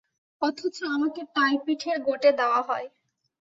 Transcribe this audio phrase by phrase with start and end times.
[0.41, 2.87] অথচ আমাকে টাইপিঠের গোটে দেয়া হয়।